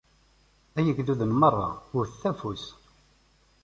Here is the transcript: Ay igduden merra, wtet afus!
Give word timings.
Ay 0.77 0.85
igduden 0.91 1.31
merra, 1.41 1.69
wtet 1.93 2.23
afus! 2.31 2.63